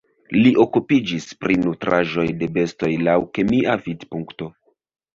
[0.35, 4.55] Li okupiĝis pri nutraĵoj de bestoj laŭ kemia vidpunkto.